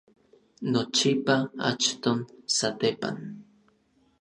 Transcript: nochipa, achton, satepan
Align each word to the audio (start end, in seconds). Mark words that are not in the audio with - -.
nochipa, 0.71 1.37
achton, 1.69 2.19
satepan 2.55 3.15